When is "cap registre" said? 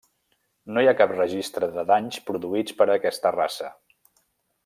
1.01-1.69